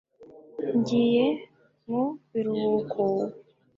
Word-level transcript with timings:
ngiye 0.77 1.25
mu 1.89 2.03
biruhuko 2.31 3.03